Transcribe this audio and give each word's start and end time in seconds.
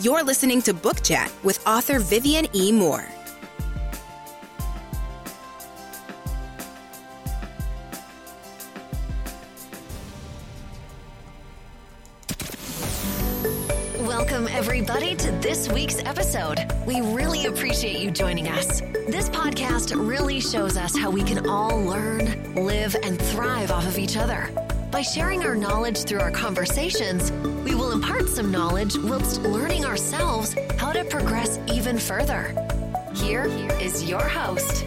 You're 0.00 0.22
listening 0.22 0.62
to 0.62 0.74
Book 0.74 1.02
Chat 1.02 1.30
with 1.42 1.64
author 1.66 1.98
Vivian 1.98 2.46
E. 2.54 2.72
Moore. 2.72 3.06
Welcome, 14.00 14.48
everybody, 14.48 15.14
to 15.16 15.30
this 15.32 15.68
week's 15.68 15.98
episode. 16.04 16.70
We 16.86 17.00
really 17.00 17.46
appreciate 17.46 17.98
you 18.00 18.10
joining 18.10 18.48
us. 18.48 18.80
This 19.08 19.28
podcast 19.30 19.94
really 19.96 20.40
shows 20.40 20.76
us 20.76 20.96
how 20.96 21.10
we 21.10 21.22
can 21.22 21.48
all 21.48 21.80
learn, 21.80 22.54
live, 22.54 22.96
and 23.02 23.20
thrive 23.20 23.70
off 23.70 23.86
of 23.86 23.98
each 23.98 24.16
other. 24.16 24.50
By 24.90 25.02
sharing 25.02 25.42
our 25.42 25.54
knowledge 25.54 26.04
through 26.04 26.20
our 26.20 26.30
conversations, 26.30 27.30
we 27.64 27.74
impart 27.96 28.28
some 28.28 28.50
knowledge 28.50 28.98
whilst 28.98 29.40
learning 29.40 29.86
ourselves 29.86 30.54
how 30.76 30.92
to 30.92 31.02
progress 31.06 31.58
even 31.66 31.98
further. 31.98 32.54
Here 33.14 33.46
is 33.80 34.04
your 34.04 34.20
host, 34.20 34.84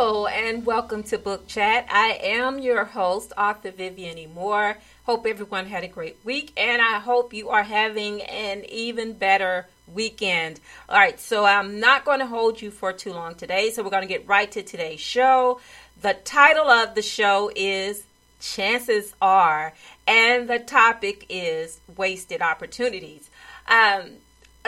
Hello 0.00 0.28
and 0.28 0.64
welcome 0.64 1.02
to 1.02 1.18
Book 1.18 1.48
Chat. 1.48 1.88
I 1.90 2.20
am 2.22 2.60
your 2.60 2.84
host, 2.84 3.32
author 3.36 3.72
Vivian. 3.72 4.32
Moore. 4.32 4.78
Hope 5.02 5.26
everyone 5.26 5.66
had 5.66 5.82
a 5.82 5.88
great 5.88 6.18
week 6.22 6.52
and 6.56 6.80
I 6.80 7.00
hope 7.00 7.34
you 7.34 7.48
are 7.48 7.64
having 7.64 8.22
an 8.22 8.64
even 8.68 9.14
better 9.14 9.66
weekend. 9.92 10.60
All 10.88 10.96
right, 10.96 11.18
so 11.18 11.44
I'm 11.44 11.80
not 11.80 12.04
going 12.04 12.20
to 12.20 12.26
hold 12.26 12.62
you 12.62 12.70
for 12.70 12.92
too 12.92 13.12
long 13.12 13.34
today, 13.34 13.72
so 13.72 13.82
we're 13.82 13.90
going 13.90 14.06
to 14.06 14.08
get 14.08 14.28
right 14.28 14.48
to 14.52 14.62
today's 14.62 15.00
show. 15.00 15.60
The 16.00 16.14
title 16.14 16.70
of 16.70 16.94
the 16.94 17.02
show 17.02 17.50
is 17.56 18.04
Chances 18.40 19.16
Are, 19.20 19.74
and 20.06 20.48
the 20.48 20.60
topic 20.60 21.26
is 21.28 21.80
Wasted 21.96 22.40
Opportunities. 22.40 23.30
Um, 23.66 24.18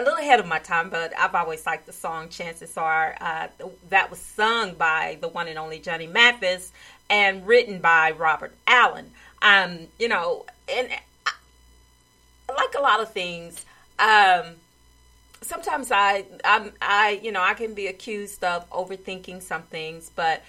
a 0.01 0.03
little 0.03 0.19
ahead 0.19 0.41
of 0.41 0.47
my 0.47 0.59
time, 0.59 0.89
but 0.89 1.13
I've 1.19 1.35
always 1.35 1.67
liked 1.67 1.85
the 1.87 1.93
song 1.93 2.31
Chances 2.31 2.77
Are. 2.79 3.17
Uh, 3.21 3.49
that 3.91 4.11
was 4.11 4.19
sung 4.19 4.75
by 4.75 5.19
the 5.21 5.29
one 5.29 5.47
and 5.47 5.59
only 5.59 5.79
Johnny 5.79 6.07
Mathis 6.07 6.73
and 7.11 7.47
written 7.47 7.81
by 7.81 8.13
Robert 8.13 8.55
Allen. 8.67 9.11
Um, 9.43 9.89
you 9.99 10.09
know, 10.09 10.47
and 10.73 10.89
I, 11.27 11.33
like 12.49 12.75
a 12.79 12.81
lot 12.81 13.01
of 13.01 13.13
things, 13.13 13.67
um, 13.99 14.55
sometimes 15.43 15.91
I, 15.93 16.25
I'm, 16.45 16.73
I, 16.81 17.21
you 17.23 17.31
know, 17.31 17.43
I 17.43 17.53
can 17.53 17.75
be 17.75 17.87
accused 17.87 18.43
of 18.43 18.69
overthinking 18.71 19.43
some 19.43 19.63
things, 19.63 20.11
but 20.15 20.43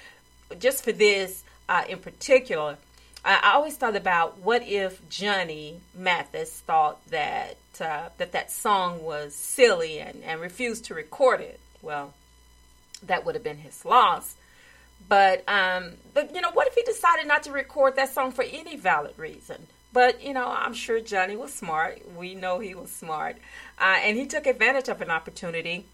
just 0.59 0.83
for 0.83 0.93
this 0.93 1.43
uh, 1.67 1.83
in 1.89 1.99
particular, 1.99 2.77
I, 3.23 3.53
always 3.53 3.77
thought 3.77 3.95
about 3.95 4.39
what 4.39 4.63
if 4.63 5.07
Johnny 5.09 5.81
Mathis 5.93 6.59
thought 6.59 7.05
that 7.09 7.57
uh, 7.79 8.09
that 8.17 8.31
that 8.31 8.51
song 8.51 9.03
was 9.03 9.35
silly 9.35 9.99
and, 9.99 10.23
and 10.23 10.41
refused 10.41 10.85
to 10.85 10.93
record 10.93 11.41
it. 11.41 11.59
Well, 11.81 12.13
that 13.03 13.25
would 13.25 13.35
have 13.35 13.43
been 13.43 13.59
his 13.59 13.85
loss. 13.85 14.35
But 15.07 15.47
um, 15.47 15.93
but 16.13 16.33
you 16.33 16.41
know, 16.41 16.51
what 16.51 16.67
if 16.67 16.73
he 16.73 16.83
decided 16.83 17.27
not 17.27 17.43
to 17.43 17.51
record 17.51 17.95
that 17.95 18.13
song 18.13 18.31
for 18.31 18.43
any 18.43 18.75
valid 18.75 19.17
reason? 19.17 19.67
But 19.93 20.23
you 20.23 20.33
know, 20.33 20.47
I'm 20.47 20.73
sure 20.73 20.99
Johnny 20.99 21.35
was 21.35 21.53
smart. 21.53 22.01
We 22.15 22.33
know 22.33 22.59
he 22.59 22.73
was 22.75 22.91
smart, 22.91 23.37
uh, 23.79 23.97
and 24.03 24.17
he 24.17 24.25
took 24.25 24.47
advantage 24.47 24.87
of 24.87 25.01
an 25.01 25.11
opportunity 25.11 25.85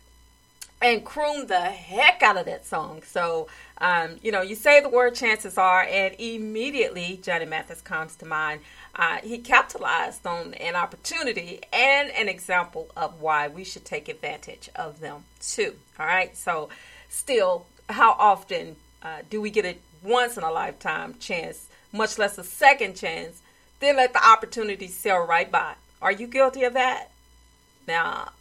and 0.82 1.04
crooned 1.04 1.48
the 1.48 1.60
heck 1.60 2.22
out 2.22 2.38
of 2.38 2.46
that 2.46 2.66
song. 2.66 3.02
So, 3.04 3.48
um, 3.80 4.18
you 4.22 4.32
know, 4.32 4.42
you 4.42 4.56
say 4.56 4.80
the 4.80 4.90
word 4.90 5.16
chances 5.16 5.58
are, 5.58 5.82
and 5.82 6.16
immediately 6.20 7.20
Johnny 7.22 7.46
Mathis 7.46 7.82
comes 7.82 8.16
to 8.18 8.26
mind. 8.26 8.62
Uh, 8.96 9.18
he 9.24 9.40
capitalized 9.40 10.26
on 10.26 10.54
an 10.56 10.76
opportunity 10.76 11.62
and 11.74 12.12
an 12.12 12.28
example 12.30 12.90
of 12.96 13.22
why 13.22 13.48
we 13.48 13.64
should 13.64 13.86
take 13.86 14.08
advantage 14.08 14.70
of 14.76 15.00
them 15.00 15.24
too. 15.42 15.76
All 16.00 16.06
right. 16.06 16.36
So, 16.38 16.70
still, 17.10 17.66
how 17.90 18.12
often 18.12 18.76
uh, 19.02 19.20
do 19.30 19.42
we 19.42 19.50
get 19.50 19.66
a 19.66 19.78
once 20.04 20.38
in 20.38 20.44
a 20.44 20.52
lifetime 20.52 21.16
chance, 21.20 21.68
much 21.92 22.18
less 22.18 22.38
a 22.38 22.44
second 22.44 22.96
chance, 22.96 23.42
then 23.80 23.98
let 23.98 24.14
the 24.14 24.26
opportunity 24.26 24.88
sail 24.88 25.26
right 25.26 25.52
by? 25.52 25.74
Are 26.02 26.12
you 26.12 26.28
guilty 26.28 26.64
of 26.64 26.74
that? 26.74 27.12
Now, 27.88 28.32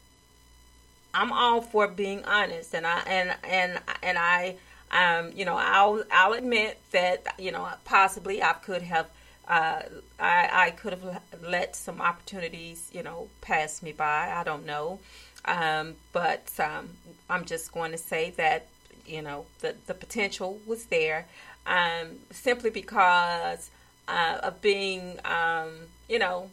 I'm 1.17 1.33
all 1.33 1.63
for 1.63 1.89
being 1.89 2.23
honest, 2.27 2.75
and 2.75 2.87
I 2.87 2.99
and 3.07 3.35
and 3.43 3.81
and 4.03 4.19
I, 4.19 4.57
um, 4.91 5.33
you 5.35 5.47
know, 5.47 5.57
I'll 5.57 6.05
I'll 6.13 6.35
admit 6.35 6.79
that 6.91 7.25
you 7.39 7.53
know 7.53 7.67
possibly 7.87 8.43
I 8.43 8.53
could 8.53 8.83
have, 8.83 9.07
uh, 9.49 9.81
I 10.21 10.49
I 10.53 10.71
could 10.73 10.93
have 10.93 11.23
let 11.43 11.75
some 11.75 12.03
opportunities 12.03 12.91
you 12.93 13.03
know 13.03 13.29
pass 13.41 13.83
me 13.83 13.93
by. 13.93 14.31
I 14.31 14.45
don't 14.45 14.67
know, 14.67 14.99
um, 15.47 15.95
but 16.13 16.53
um, 16.61 16.91
I'm 17.31 17.47
just 17.47 17.73
going 17.73 17.93
to 17.93 17.99
say 17.99 18.35
that 18.37 18.67
you 19.07 19.23
know 19.23 19.47
the 19.61 19.75
the 19.87 19.95
potential 19.95 20.61
was 20.67 20.85
there, 20.87 21.29
um, 21.67 22.19
simply 22.31 22.69
because 22.69 23.71
uh, 24.07 24.41
of 24.43 24.61
being 24.61 25.19
um, 25.25 25.71
you 26.11 26.19
know 26.19 26.51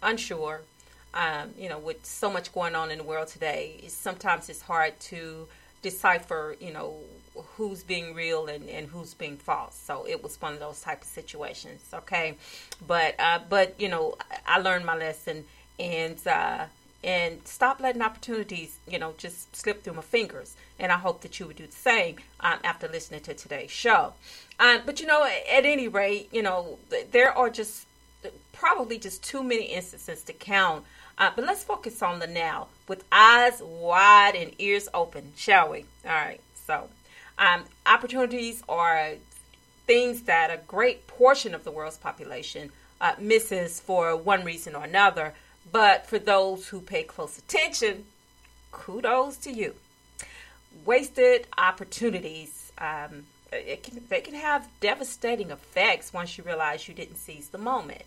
unsure 0.00 0.60
um, 1.16 1.50
you 1.58 1.68
know, 1.68 1.78
with 1.78 2.04
so 2.04 2.30
much 2.30 2.52
going 2.52 2.74
on 2.74 2.90
in 2.90 2.98
the 2.98 3.04
world 3.04 3.28
today, 3.28 3.82
sometimes 3.88 4.48
it's 4.48 4.60
hard 4.60 4.98
to 5.00 5.48
decipher, 5.80 6.56
you 6.60 6.72
know, 6.72 6.98
who's 7.56 7.82
being 7.82 8.14
real 8.14 8.46
and, 8.46 8.68
and 8.68 8.86
who's 8.88 9.14
being 9.14 9.36
false. 9.36 9.74
So 9.74 10.06
it 10.06 10.22
was 10.22 10.40
one 10.40 10.52
of 10.52 10.60
those 10.60 10.80
type 10.82 11.02
of 11.02 11.08
situations. 11.08 11.82
Okay, 11.92 12.36
but 12.86 13.14
uh, 13.18 13.40
but 13.48 13.80
you 13.80 13.88
know, 13.88 14.16
I 14.46 14.58
learned 14.58 14.84
my 14.84 14.96
lesson 14.96 15.44
and 15.78 16.18
uh, 16.26 16.66
and 17.02 17.40
stop 17.46 17.80
letting 17.80 18.02
opportunities, 18.02 18.78
you 18.86 18.98
know, 18.98 19.14
just 19.16 19.54
slip 19.56 19.82
through 19.82 19.94
my 19.94 20.02
fingers. 20.02 20.54
And 20.78 20.92
I 20.92 20.98
hope 20.98 21.22
that 21.22 21.40
you 21.40 21.46
would 21.46 21.56
do 21.56 21.66
the 21.66 21.72
same 21.72 22.16
um, 22.40 22.58
after 22.62 22.88
listening 22.88 23.20
to 23.22 23.34
today's 23.34 23.70
show. 23.70 24.12
Um, 24.58 24.82
but 24.84 25.00
you 25.00 25.06
know, 25.06 25.24
at 25.24 25.64
any 25.64 25.88
rate, 25.88 26.28
you 26.30 26.42
know, 26.42 26.78
there 27.10 27.32
are 27.32 27.48
just 27.48 27.86
probably 28.52 28.98
just 28.98 29.22
too 29.22 29.42
many 29.42 29.64
instances 29.64 30.22
to 30.24 30.32
count 30.32 30.84
uh, 31.18 31.30
but 31.34 31.44
let's 31.46 31.64
focus 31.64 32.02
on 32.02 32.18
the 32.18 32.26
now 32.26 32.68
with 32.88 33.04
eyes 33.10 33.62
wide 33.62 34.34
and 34.34 34.52
ears 34.58 34.88
open, 34.92 35.32
shall 35.36 35.70
we? 35.70 35.84
All 36.04 36.12
right. 36.12 36.40
So, 36.66 36.88
um, 37.38 37.64
opportunities 37.86 38.62
are 38.68 39.12
things 39.86 40.22
that 40.22 40.50
a 40.50 40.60
great 40.66 41.06
portion 41.06 41.54
of 41.54 41.64
the 41.64 41.70
world's 41.70 41.96
population 41.96 42.70
uh, 43.00 43.12
misses 43.18 43.80
for 43.80 44.16
one 44.16 44.44
reason 44.44 44.74
or 44.74 44.84
another. 44.84 45.34
But 45.70 46.06
for 46.06 46.18
those 46.18 46.68
who 46.68 46.80
pay 46.80 47.02
close 47.02 47.38
attention, 47.38 48.04
kudos 48.70 49.36
to 49.38 49.52
you. 49.52 49.74
Wasted 50.84 51.46
opportunities. 51.56 52.72
Um, 52.78 53.26
can, 53.50 54.02
they 54.08 54.20
can 54.20 54.34
have 54.34 54.68
devastating 54.80 55.50
effects 55.50 56.12
once 56.12 56.36
you 56.36 56.44
realize 56.44 56.88
you 56.88 56.94
didn't 56.94 57.16
seize 57.16 57.48
the 57.48 57.58
moment. 57.58 58.02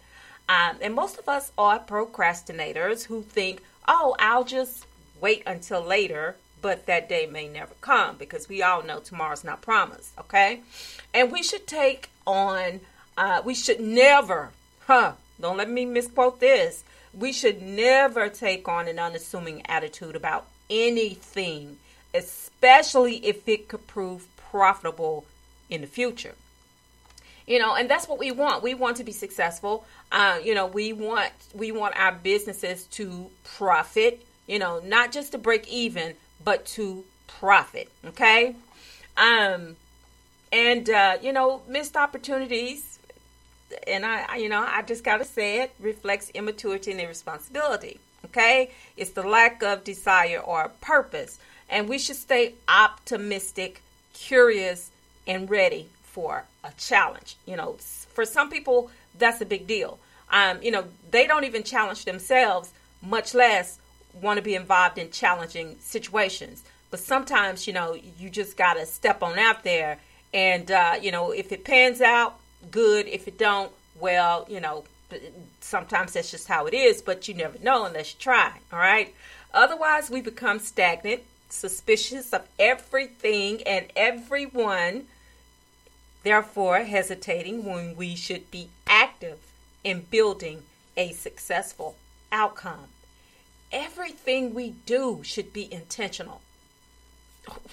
Um, 0.49 0.77
and 0.81 0.95
most 0.95 1.19
of 1.19 1.29
us 1.29 1.51
are 1.59 1.79
procrastinators 1.79 3.05
who 3.05 3.21
think, 3.21 3.61
oh, 3.87 4.15
I'll 4.17 4.43
just 4.43 4.87
wait 5.21 5.43
until 5.45 5.79
later, 5.81 6.37
but 6.59 6.87
that 6.87 7.07
day 7.07 7.27
may 7.27 7.47
never 7.47 7.75
come 7.81 8.17
because 8.17 8.49
we 8.49 8.63
all 8.63 8.81
know 8.81 8.99
tomorrow's 8.99 9.43
not 9.43 9.61
promised, 9.61 10.17
okay? 10.19 10.61
And 11.13 11.31
we 11.31 11.43
should 11.43 11.67
take 11.67 12.09
on, 12.25 12.79
uh, 13.15 13.43
we 13.45 13.53
should 13.53 13.79
never, 13.79 14.49
huh, 14.87 15.13
don't 15.39 15.57
let 15.57 15.69
me 15.69 15.85
misquote 15.85 16.39
this, 16.39 16.83
we 17.13 17.31
should 17.31 17.61
never 17.61 18.27
take 18.27 18.67
on 18.67 18.87
an 18.87 18.97
unassuming 18.97 19.61
attitude 19.67 20.15
about 20.15 20.47
anything, 20.67 21.77
especially 22.11 23.17
if 23.17 23.47
it 23.47 23.67
could 23.67 23.85
prove 23.85 24.27
profitable 24.35 25.25
in 25.69 25.81
the 25.81 25.87
future 25.87 26.33
you 27.49 27.59
know 27.59 27.75
and 27.75 27.89
that's 27.89 28.07
what 28.07 28.19
we 28.19 28.31
want. 28.31 28.63
We 28.63 28.73
want 28.73 28.97
to 28.97 29.03
be 29.03 29.11
successful. 29.11 29.85
Uh, 30.11 30.39
you 30.41 30.55
know 30.55 30.67
we 30.67 30.93
want 30.93 31.33
we 31.53 31.73
want 31.73 31.99
our 31.99 32.13
businesses 32.13 32.85
to 32.97 33.29
profit 33.43 34.25
you 34.47 34.59
know 34.59 34.79
not 34.85 35.11
just 35.11 35.33
to 35.33 35.37
break 35.37 35.67
even 35.67 36.13
but 36.45 36.65
to 36.77 37.03
profit 37.27 37.91
okay? 38.05 38.55
Um 39.17 39.75
and 40.53 40.89
uh, 40.89 41.17
you 41.21 41.33
know 41.33 41.61
missed 41.67 41.97
opportunities. 41.97 42.99
And 43.85 44.03
I, 44.03 44.37
you 44.37 44.49
know 44.49 44.65
i 44.67 44.81
just 44.81 45.03
gotta 45.03 45.25
say 45.25 45.61
it 45.61 45.71
reflects 45.79 46.31
immaturity 46.33 46.91
and 46.91 46.99
irresponsibility 47.01 47.99
okay? 48.25 48.71
It's 48.97 49.11
the 49.11 49.23
lack 49.23 49.63
of 49.63 49.83
desire 49.83 50.39
or 50.39 50.71
purpose. 50.81 51.39
And 51.69 51.87
we 51.87 51.99
should 51.99 52.15
stay 52.15 52.55
optimistic 52.67 53.81
curious 54.13 54.91
and 55.27 55.49
ready 55.49 55.87
for 56.03 56.45
a 56.63 56.71
challenge. 56.77 57.35
You 57.45 57.55
know, 57.57 57.77
for 58.13 58.25
some 58.25 58.49
people, 58.49 58.91
that's 59.17 59.41
a 59.41 59.45
big 59.45 59.67
deal. 59.67 59.99
Um, 60.31 60.61
you 60.61 60.71
know, 60.71 60.85
they 61.11 61.27
don't 61.27 61.43
even 61.45 61.63
challenge 61.63 62.05
themselves, 62.05 62.71
much 63.01 63.33
less 63.33 63.79
want 64.21 64.37
to 64.37 64.43
be 64.43 64.55
involved 64.55 64.97
in 64.97 65.11
challenging 65.11 65.77
situations. 65.79 66.63
But 66.91 66.99
sometimes, 66.99 67.67
you 67.67 67.73
know, 67.73 67.95
you 68.17 68.29
just 68.29 68.57
got 68.57 68.73
to 68.73 68.85
step 68.85 69.21
on 69.23 69.37
out 69.39 69.63
there 69.63 69.99
And 70.33 70.69
uh, 70.71 70.95
you 71.01 71.11
know, 71.11 71.31
if 71.31 71.51
it 71.51 71.63
pans 71.63 72.01
out, 72.01 72.39
good. 72.71 73.07
If 73.07 73.27
it 73.27 73.37
don't, 73.37 73.71
well, 73.99 74.45
you 74.49 74.59
know, 74.59 74.83
sometimes 75.61 76.13
that's 76.13 76.31
just 76.31 76.47
how 76.47 76.67
it 76.67 76.73
is. 76.73 77.01
But 77.01 77.27
you 77.27 77.33
never 77.33 77.57
know 77.59 77.85
unless 77.85 78.13
you 78.13 78.19
try. 78.19 78.53
All 78.71 78.79
right. 78.79 79.13
Otherwise, 79.53 80.09
we 80.09 80.21
become 80.21 80.59
stagnant, 80.59 81.23
suspicious 81.49 82.31
of 82.33 82.47
everything 82.59 83.63
and 83.63 83.87
everyone. 83.95 85.07
Therefore, 86.23 86.79
hesitating 86.79 87.63
when 87.65 87.95
we 87.95 88.15
should 88.15 88.51
be 88.51 88.69
active 88.87 89.39
in 89.83 90.05
building 90.11 90.63
a 90.97 91.13
successful 91.13 91.95
outcome. 92.31 92.87
Everything 93.71 94.53
we 94.53 94.71
do 94.85 95.21
should 95.23 95.53
be 95.53 95.71
intentional. 95.71 96.41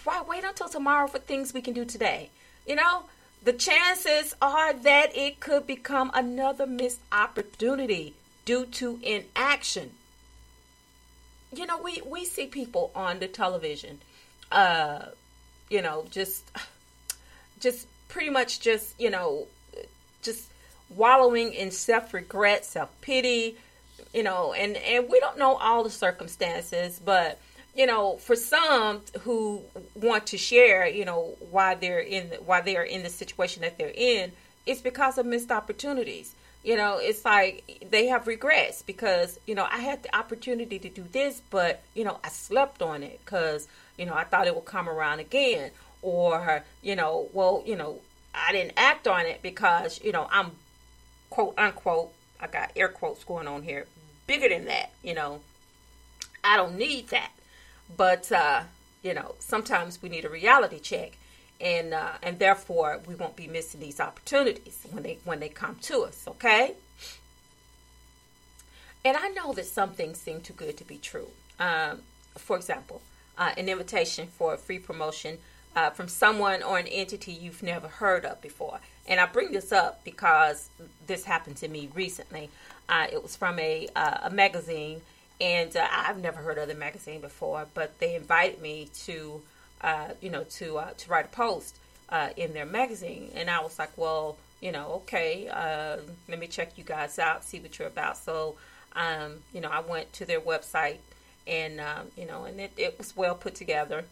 Why 0.05 0.23
wait 0.23 0.45
until 0.45 0.69
tomorrow 0.69 1.09
for 1.09 1.19
things 1.19 1.53
we 1.53 1.61
can 1.61 1.75
do 1.75 1.85
today? 1.85 2.31
You 2.67 2.77
know, 2.77 3.05
the 3.43 3.53
chances 3.53 4.35
are 4.41 4.73
that 4.73 5.17
it 5.17 5.41
could 5.41 5.67
become 5.67 6.11
another 6.15 6.67
missed 6.67 7.01
opportunity 7.11 8.15
due 8.45 8.67
to 8.67 9.01
inaction. 9.03 9.93
You 11.55 11.67
know, 11.67 11.79
we, 11.79 12.03
we 12.05 12.25
see 12.25 12.47
people 12.47 12.91
on 12.95 13.19
the 13.19 13.29
television, 13.29 14.01
uh, 14.53 15.07
you 15.69 15.83
know, 15.83 16.07
just 16.11 16.45
just 17.61 17.87
pretty 18.09 18.31
much 18.31 18.61
just, 18.61 18.99
you 19.01 19.11
know, 19.11 19.47
just 20.23 20.51
wallowing 20.91 21.53
in 21.53 21.71
self 21.71 22.15
regret, 22.15 22.65
self 22.65 22.91
pity, 23.01 23.57
you 24.13 24.23
know, 24.23 24.53
and, 24.53 24.77
and 24.77 25.09
we 25.11 25.21
don't 25.21 25.39
know 25.39 25.57
all 25.57 25.85
the 25.85 25.91
circumstances, 25.91 27.01
but 27.05 27.39
you 27.77 27.85
know, 27.85 28.17
for 28.17 28.35
some 28.35 29.03
who 29.21 29.61
want 29.95 30.27
to 30.29 30.39
share, 30.39 30.87
you 30.87 31.05
know, 31.05 31.37
why 31.51 31.75
they're 31.75 32.01
in 32.01 32.29
why 32.45 32.63
they 32.63 32.77
are 32.77 32.83
in 32.83 33.03
the 33.03 33.11
situation 33.11 33.63
that 33.63 33.77
they're 33.77 33.93
in, 33.95 34.33
it's 34.65 34.81
because 34.81 35.19
of 35.19 35.27
missed 35.27 35.51
opportunities. 35.51 36.35
You 36.65 36.77
know, 36.77 36.99
it's 36.99 37.25
like 37.25 37.87
they 37.91 38.07
have 38.07 38.27
regrets 38.27 38.83
because 38.83 39.39
you 39.47 39.55
know 39.55 39.69
I 39.71 39.79
had 39.79 40.03
the 40.03 40.17
opportunity 40.17 40.79
to 40.79 40.89
do 40.89 41.05
this, 41.13 41.43
but 41.51 41.83
you 41.95 42.03
know 42.03 42.19
I 42.25 42.29
slept 42.31 42.81
on 42.81 43.03
it 43.03 43.21
because 43.25 43.69
you 43.99 44.07
know 44.07 44.15
I 44.15 44.25
thought 44.25 44.47
it 44.47 44.55
would 44.55 44.65
come 44.65 44.89
around 44.89 45.21
again, 45.21 45.71
or 46.03 46.65
you 46.83 46.97
know, 46.97 47.29
well, 47.33 47.63
you 47.67 47.77
know, 47.77 48.01
I 48.35 48.53
didn't 48.53 48.75
act 48.77 49.07
on 49.07 49.27
it 49.27 49.43
because 49.43 50.01
you 50.03 50.13
know 50.13 50.29
I'm 50.31 50.53
quote 51.31 51.55
unquote 51.59 52.13
I 52.41 52.47
got 52.47 52.73
air 52.77 52.89
quotes 52.89 53.25
going 53.25 53.49
on 53.49 53.63
here 53.63 53.87
bigger 54.27 54.49
than 54.49 54.67
that. 54.67 54.91
You 55.03 55.15
know, 55.15 55.41
I 56.43 56.57
don't 56.57 56.77
need 56.77 57.09
that 57.09 57.31
but 57.95 58.31
uh, 58.33 58.63
you 59.03 59.15
know, 59.15 59.35
sometimes 59.39 60.03
we 60.03 60.09
need 60.09 60.25
a 60.25 60.31
reality 60.31 60.79
check, 60.79 61.13
and 61.61 61.95
uh, 61.95 62.13
and 62.23 62.39
therefore 62.39 63.01
we 63.07 63.15
won't 63.15 63.37
be 63.37 63.47
missing 63.47 63.81
these 63.81 64.01
opportunities 64.01 64.79
when 64.91 65.03
they 65.03 65.19
when 65.25 65.41
they 65.41 65.49
come 65.49 65.77
to 65.83 66.03
us. 66.03 66.25
Okay. 66.27 66.75
And 69.05 69.17
I 69.17 69.29
know 69.29 69.53
that 69.53 69.67
some 69.67 69.91
things 69.91 70.19
seem 70.19 70.41
too 70.41 70.53
good 70.53 70.77
to 70.79 70.85
be 70.85 70.97
true. 70.97 71.29
Um, 71.61 72.01
for 72.37 72.57
example, 72.57 73.03
uh, 73.39 73.53
an 73.57 73.69
invitation 73.69 74.27
for 74.27 74.55
a 74.55 74.59
free 74.59 74.81
promotion 74.81 75.39
uh, 75.77 75.91
from 75.91 76.09
someone 76.09 76.63
or 76.63 76.79
an 76.79 76.87
entity 76.89 77.33
you've 77.33 77.63
never 77.63 77.87
heard 77.87 78.25
of 78.25 78.41
before. 78.41 78.81
And 79.07 79.21
I 79.21 79.27
bring 79.27 79.53
this 79.53 79.71
up 79.71 80.03
because 80.03 80.69
this 81.07 81.25
happened 81.25 81.59
to 81.59 81.69
me 81.69 81.91
recently. 81.95 82.51
Uh, 82.89 83.07
it 83.13 83.23
was 83.23 83.37
from 83.37 83.59
a, 83.59 83.89
uh, 83.95 84.19
a 84.25 84.31
magazine 84.31 85.03
and 85.41 85.77
uh, 85.77 85.87
I've 85.93 86.21
never 86.21 86.39
heard 86.39 86.59
of 86.59 86.67
the 86.69 86.75
magazine 86.75 87.21
before, 87.21 87.67
but 87.75 87.99
they 87.99 88.15
invited 88.15 88.63
me 88.63 88.89
to, 89.05 89.43
uh, 89.83 90.09
you 90.23 90.31
know, 90.31 90.45
to 90.45 90.79
uh, 90.79 90.91
to 90.97 91.11
write 91.11 91.27
a 91.27 91.29
post 91.29 91.77
in 92.37 92.55
their 92.55 92.65
magazine, 92.65 93.31
and 93.35 93.51
I 93.51 93.61
was 93.61 93.79
like, 93.79 93.91
well, 93.99 94.39
you 94.61 94.73
know, 94.73 94.93
okay, 95.03 95.49
uh, 95.49 95.99
let 96.29 96.39
me 96.39 96.47
check 96.47 96.79
you 96.79 96.85
guys 96.85 97.19
out, 97.19 97.45
see 97.45 97.61
what 97.61 97.79
you're 97.79 97.89
about. 97.89 98.17
So, 98.17 98.57
um, 98.95 99.43
you 99.53 99.61
know, 99.61 99.69
I 99.69 99.81
went 99.81 100.13
to 100.15 100.25
their 100.25 100.41
website, 100.41 100.99
and 101.47 101.81
um, 101.81 102.07
you 102.17 102.27
know, 102.27 102.45
and 102.45 102.59
it, 102.61 102.73
it 102.77 102.97
was 102.99 103.17
well 103.17 103.35
put 103.35 103.55
together. 103.55 104.05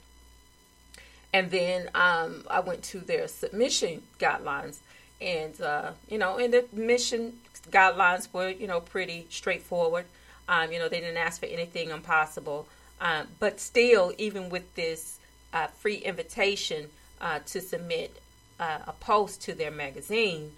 And 1.34 1.50
then 1.50 1.90
um, 1.96 2.44
I 2.48 2.60
went 2.60 2.84
to 2.84 3.00
their 3.00 3.26
submission 3.26 4.04
guidelines, 4.20 4.78
and 5.20 5.60
uh, 5.60 5.90
you 6.08 6.16
know, 6.16 6.38
and 6.38 6.54
the 6.54 6.64
mission 6.72 7.40
guidelines 7.72 8.32
were, 8.32 8.50
you 8.50 8.68
know, 8.68 8.78
pretty 8.78 9.26
straightforward. 9.30 10.04
Um, 10.48 10.70
you 10.70 10.78
know, 10.78 10.88
they 10.88 11.00
didn't 11.00 11.16
ask 11.16 11.40
for 11.40 11.46
anything 11.46 11.90
impossible. 11.90 12.68
Um, 13.00 13.26
but 13.40 13.58
still, 13.58 14.12
even 14.16 14.48
with 14.48 14.72
this 14.76 15.18
uh, 15.52 15.66
free 15.66 15.96
invitation 15.96 16.88
uh, 17.20 17.40
to 17.46 17.60
submit 17.60 18.16
uh, 18.60 18.78
a 18.86 18.92
post 18.92 19.42
to 19.42 19.54
their 19.54 19.72
magazine, 19.72 20.52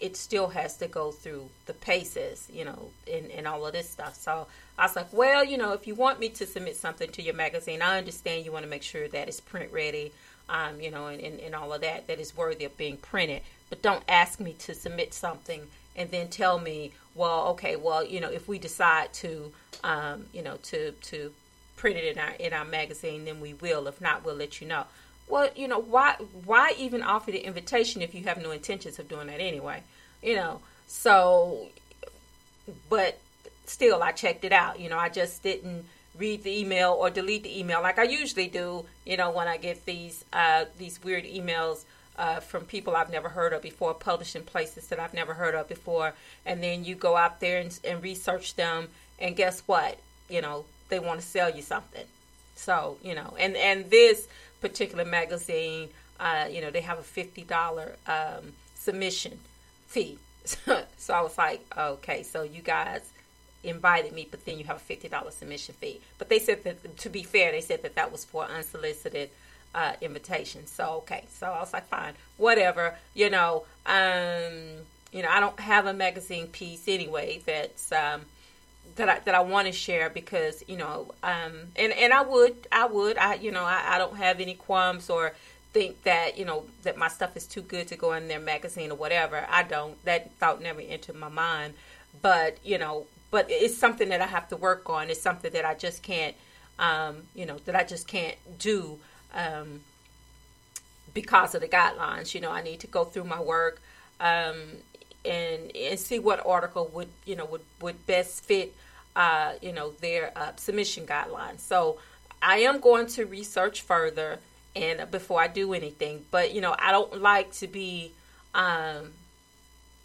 it 0.00 0.16
still 0.16 0.48
has 0.48 0.76
to 0.78 0.88
go 0.88 1.12
through 1.12 1.48
the 1.66 1.72
paces, 1.72 2.48
you 2.52 2.64
know, 2.64 2.90
and, 3.10 3.30
and 3.30 3.46
all 3.46 3.64
of 3.64 3.72
this 3.72 3.88
stuff. 3.88 4.14
So 4.16 4.46
I 4.78 4.82
was 4.82 4.96
like, 4.96 5.12
well, 5.12 5.44
you 5.44 5.56
know, 5.56 5.72
if 5.72 5.86
you 5.86 5.94
want 5.94 6.18
me 6.18 6.28
to 6.30 6.46
submit 6.46 6.76
something 6.76 7.10
to 7.10 7.22
your 7.22 7.34
magazine, 7.34 7.80
I 7.80 7.98
understand 7.98 8.44
you 8.44 8.52
want 8.52 8.64
to 8.64 8.70
make 8.70 8.82
sure 8.82 9.08
that 9.08 9.28
it's 9.28 9.40
print 9.40 9.72
ready, 9.72 10.12
um, 10.48 10.80
you 10.80 10.90
know, 10.90 11.06
and, 11.06 11.20
and, 11.20 11.40
and 11.40 11.54
all 11.54 11.72
of 11.72 11.80
that, 11.82 12.06
that 12.08 12.18
is 12.18 12.36
worthy 12.36 12.64
of 12.64 12.76
being 12.76 12.96
printed. 12.96 13.42
But 13.70 13.82
don't 13.82 14.02
ask 14.08 14.40
me 14.40 14.54
to 14.60 14.74
submit 14.74 15.14
something 15.14 15.68
and 15.96 16.10
then 16.10 16.28
tell 16.28 16.58
me, 16.58 16.92
well, 17.14 17.46
okay, 17.48 17.76
well, 17.76 18.04
you 18.04 18.20
know, 18.20 18.30
if 18.30 18.48
we 18.48 18.58
decide 18.58 19.12
to, 19.14 19.52
um, 19.84 20.26
you 20.32 20.42
know, 20.42 20.56
to 20.64 20.90
to 20.90 21.32
print 21.76 21.96
it 21.96 22.16
in 22.16 22.18
our 22.18 22.32
in 22.32 22.52
our 22.52 22.64
magazine, 22.64 23.24
then 23.24 23.40
we 23.40 23.54
will. 23.54 23.86
If 23.86 24.00
not, 24.00 24.24
we'll 24.24 24.34
let 24.34 24.60
you 24.60 24.66
know. 24.66 24.84
Well, 25.28 25.48
you 25.56 25.68
know, 25.68 25.78
why 25.78 26.16
why 26.44 26.74
even 26.78 27.02
offer 27.02 27.30
the 27.30 27.38
invitation 27.38 28.02
if 28.02 28.14
you 28.14 28.24
have 28.24 28.42
no 28.42 28.50
intentions 28.50 28.98
of 28.98 29.08
doing 29.08 29.26
that 29.28 29.40
anyway? 29.40 29.82
You 30.22 30.36
know, 30.36 30.60
so, 30.86 31.68
but 32.88 33.18
still, 33.66 34.02
I 34.02 34.12
checked 34.12 34.44
it 34.44 34.52
out. 34.52 34.80
You 34.80 34.88
know, 34.88 34.98
I 34.98 35.08
just 35.08 35.42
didn't 35.42 35.86
read 36.16 36.44
the 36.44 36.60
email 36.60 36.92
or 36.92 37.10
delete 37.10 37.42
the 37.42 37.58
email 37.58 37.82
like 37.82 37.98
I 37.98 38.04
usually 38.04 38.46
do. 38.46 38.84
You 39.04 39.16
know, 39.16 39.30
when 39.30 39.48
I 39.48 39.56
get 39.56 39.84
these 39.86 40.24
uh, 40.32 40.66
these 40.78 41.02
weird 41.02 41.24
emails 41.24 41.84
uh, 42.16 42.40
from 42.40 42.64
people 42.64 42.94
I've 42.94 43.10
never 43.10 43.28
heard 43.28 43.52
of 43.52 43.62
before, 43.62 43.94
published 43.94 44.36
in 44.36 44.42
places 44.42 44.86
that 44.88 45.00
I've 45.00 45.14
never 45.14 45.34
heard 45.34 45.54
of 45.54 45.68
before, 45.68 46.14
and 46.46 46.62
then 46.62 46.84
you 46.84 46.94
go 46.94 47.16
out 47.16 47.40
there 47.40 47.58
and, 47.58 47.78
and 47.84 48.02
research 48.02 48.54
them, 48.54 48.88
and 49.18 49.34
guess 49.34 49.62
what? 49.66 49.98
You 50.28 50.40
know, 50.42 50.64
they 50.88 50.98
want 50.98 51.20
to 51.20 51.26
sell 51.26 51.50
you 51.50 51.62
something. 51.62 52.04
So 52.56 52.98
you 53.02 53.14
know, 53.14 53.34
and 53.38 53.56
and 53.56 53.90
this 53.90 54.28
particular 54.64 55.04
magazine, 55.04 55.90
uh, 56.18 56.46
you 56.50 56.62
know, 56.62 56.70
they 56.70 56.80
have 56.80 56.98
a 56.98 57.02
fifty 57.02 57.42
dollar 57.42 57.96
um, 58.06 58.54
submission 58.74 59.38
fee. 59.86 60.18
so 60.46 61.14
I 61.14 61.20
was 61.20 61.36
like, 61.36 61.60
okay, 61.76 62.22
so 62.22 62.42
you 62.42 62.62
guys 62.62 63.02
invited 63.62 64.12
me, 64.12 64.26
but 64.30 64.44
then 64.46 64.58
you 64.58 64.64
have 64.64 64.76
a 64.76 64.86
fifty 64.92 65.08
dollar 65.08 65.30
submission 65.30 65.74
fee. 65.74 66.00
But 66.16 66.30
they 66.30 66.38
said 66.38 66.64
that, 66.64 66.96
to 66.98 67.10
be 67.10 67.22
fair, 67.22 67.52
they 67.52 67.60
said 67.60 67.82
that 67.82 67.94
that 67.96 68.10
was 68.10 68.24
for 68.24 68.44
unsolicited 68.44 69.28
uh, 69.74 69.92
invitation. 70.00 70.66
So 70.66 70.84
okay, 71.02 71.24
so 71.38 71.46
I 71.46 71.60
was 71.60 71.74
like, 71.74 71.86
fine, 71.88 72.14
whatever. 72.38 72.94
You 73.12 73.28
know, 73.28 73.64
um, 73.84 74.52
you 75.12 75.22
know, 75.22 75.28
I 75.30 75.40
don't 75.40 75.60
have 75.60 75.84
a 75.84 75.92
magazine 75.92 76.46
piece 76.46 76.88
anyway 76.88 77.42
that's 77.44 77.92
um, 77.92 78.22
that 78.96 79.08
I 79.08 79.18
that 79.20 79.34
I 79.34 79.40
want 79.40 79.66
to 79.66 79.72
share 79.72 80.10
because 80.10 80.62
you 80.68 80.76
know, 80.76 81.12
um, 81.22 81.52
and 81.76 81.92
and 81.92 82.12
I 82.12 82.22
would, 82.22 82.66
I 82.70 82.86
would, 82.86 83.18
I 83.18 83.34
you 83.34 83.50
know, 83.50 83.64
I, 83.64 83.94
I 83.94 83.98
don't 83.98 84.16
have 84.16 84.40
any 84.40 84.54
qualms 84.54 85.10
or 85.10 85.34
think 85.72 86.04
that 86.04 86.38
you 86.38 86.44
know 86.44 86.64
that 86.84 86.96
my 86.96 87.08
stuff 87.08 87.36
is 87.36 87.46
too 87.46 87.62
good 87.62 87.88
to 87.88 87.96
go 87.96 88.12
in 88.12 88.28
their 88.28 88.40
magazine 88.40 88.90
or 88.90 88.96
whatever. 88.96 89.46
I 89.50 89.64
don't. 89.64 90.02
That 90.04 90.32
thought 90.36 90.62
never 90.62 90.80
entered 90.80 91.16
my 91.16 91.28
mind. 91.28 91.74
But 92.22 92.58
you 92.64 92.78
know, 92.78 93.06
but 93.30 93.46
it's 93.48 93.76
something 93.76 94.08
that 94.10 94.20
I 94.20 94.26
have 94.26 94.48
to 94.48 94.56
work 94.56 94.88
on. 94.88 95.10
It's 95.10 95.20
something 95.20 95.52
that 95.52 95.64
I 95.64 95.74
just 95.74 96.02
can't, 96.02 96.36
um, 96.78 97.24
you 97.34 97.44
know, 97.46 97.58
that 97.64 97.74
I 97.74 97.82
just 97.82 98.06
can't 98.06 98.36
do 98.58 98.98
um, 99.34 99.80
because 101.12 101.54
of 101.54 101.60
the 101.60 101.68
guidelines. 101.68 102.34
You 102.34 102.40
know, 102.40 102.52
I 102.52 102.62
need 102.62 102.80
to 102.80 102.86
go 102.86 103.04
through 103.04 103.24
my 103.24 103.42
work 103.42 103.82
um, 104.20 104.58
and 105.24 105.74
and 105.74 105.98
see 105.98 106.18
what 106.18 106.44
article 106.46 106.90
would 106.92 107.08
you 107.24 107.36
know 107.36 107.44
would 107.46 107.62
would 107.80 108.06
best 108.06 108.44
fit 108.44 108.74
uh, 109.16 109.52
you 109.62 109.72
know 109.72 109.92
their 110.00 110.32
uh, 110.36 110.52
submission 110.56 111.06
guidelines. 111.06 111.60
So 111.60 111.98
I 112.42 112.58
am 112.58 112.80
going 112.80 113.06
to 113.08 113.24
research 113.24 113.82
further 113.82 114.38
and 114.76 115.10
before 115.10 115.40
I 115.40 115.48
do 115.48 115.72
anything. 115.72 116.24
But 116.30 116.52
you 116.54 116.60
know, 116.60 116.74
I 116.78 116.90
don't 116.90 117.20
like 117.20 117.52
to 117.54 117.66
be 117.66 118.12
um, 118.54 119.12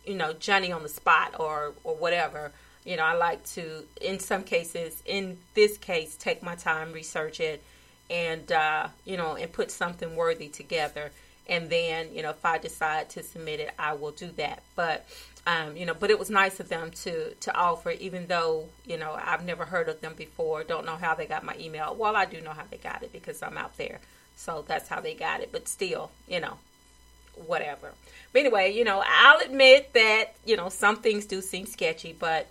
you 0.05 0.15
know 0.15 0.33
Johnny 0.33 0.71
on 0.71 0.83
the 0.83 0.89
spot 0.89 1.35
or 1.39 1.73
or 1.83 1.95
whatever. 1.95 2.51
You 2.85 2.95
know, 2.95 3.03
I 3.03 3.13
like 3.13 3.45
to, 3.49 3.83
in 4.01 4.19
some 4.19 4.43
cases, 4.43 5.03
in 5.05 5.37
this 5.53 5.77
case, 5.77 6.15
take 6.15 6.41
my 6.41 6.55
time, 6.55 6.93
research 6.93 7.39
it, 7.39 7.61
and 8.09 8.51
uh, 8.51 8.87
you 9.05 9.17
know 9.17 9.35
and 9.35 9.51
put 9.51 9.71
something 9.71 10.15
worthy 10.15 10.47
together 10.47 11.11
and 11.49 11.69
then 11.69 12.07
you 12.13 12.21
know 12.21 12.29
if 12.29 12.45
i 12.45 12.57
decide 12.57 13.09
to 13.09 13.23
submit 13.23 13.59
it 13.59 13.71
i 13.77 13.93
will 13.93 14.11
do 14.11 14.31
that. 14.37 14.63
But 14.75 15.05
um, 15.47 15.75
you 15.75 15.85
know 15.85 15.93
but 15.93 16.09
it 16.09 16.19
was 16.19 16.29
nice 16.29 16.59
of 16.59 16.69
them 16.69 16.91
to 17.03 17.33
to 17.33 17.55
offer 17.55 17.91
even 17.91 18.27
though 18.27 18.69
you 18.85 18.97
know 18.97 19.17
i've 19.21 19.43
never 19.43 19.65
heard 19.65 19.89
of 19.89 19.99
them 20.01 20.13
before 20.15 20.63
don't 20.63 20.85
know 20.85 20.95
how 20.95 21.15
they 21.15 21.25
got 21.25 21.43
my 21.43 21.55
email. 21.59 21.95
Well 21.97 22.15
i 22.15 22.25
do 22.25 22.39
know 22.41 22.51
how 22.51 22.63
they 22.69 22.77
got 22.77 23.03
it 23.03 23.11
because 23.11 23.41
i'm 23.41 23.57
out 23.57 23.75
there. 23.77 23.99
So 24.35 24.63
that's 24.67 24.87
how 24.87 25.01
they 25.01 25.15
got 25.15 25.41
it. 25.41 25.51
But 25.51 25.67
still 25.67 26.11
you 26.27 26.39
know 26.39 26.57
whatever. 27.45 27.91
But 28.31 28.39
anyway, 28.39 28.73
you 28.73 28.83
know, 28.83 29.01
I'll 29.05 29.39
admit 29.39 29.93
that, 29.93 30.35
you 30.45 30.57
know, 30.57 30.69
some 30.69 30.97
things 30.97 31.25
do 31.25 31.41
seem 31.41 31.65
sketchy, 31.65 32.13
but 32.17 32.47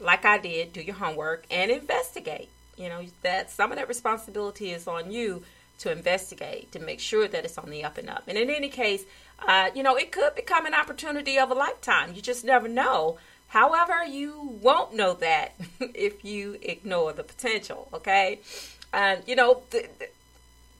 like 0.00 0.24
I 0.24 0.38
did, 0.38 0.72
do 0.72 0.80
your 0.80 0.96
homework 0.96 1.44
and 1.50 1.70
investigate. 1.70 2.48
You 2.76 2.88
know, 2.88 3.04
that 3.22 3.50
some 3.50 3.70
of 3.70 3.78
that 3.78 3.88
responsibility 3.88 4.72
is 4.72 4.88
on 4.88 5.12
you 5.12 5.44
to 5.78 5.90
investigate 5.90 6.72
to 6.72 6.78
make 6.78 7.00
sure 7.00 7.28
that 7.28 7.44
it's 7.44 7.58
on 7.58 7.70
the 7.70 7.84
up 7.84 7.98
and 7.98 8.08
up. 8.08 8.24
And 8.26 8.38
in 8.38 8.50
any 8.50 8.68
case, 8.68 9.04
uh, 9.46 9.70
you 9.74 9.82
know, 9.82 9.96
it 9.96 10.12
could 10.12 10.34
become 10.34 10.66
an 10.66 10.74
opportunity 10.74 11.38
of 11.38 11.50
a 11.50 11.54
lifetime. 11.54 12.14
You 12.14 12.22
just 12.22 12.44
never 12.44 12.68
know. 12.68 13.18
However, 13.48 14.04
you 14.04 14.58
won't 14.62 14.94
know 14.94 15.14
that 15.14 15.54
if 15.80 16.24
you 16.24 16.58
ignore 16.62 17.12
the 17.12 17.22
potential, 17.22 17.88
okay? 17.92 18.40
Uh, 18.92 19.16
you 19.26 19.36
know, 19.36 19.62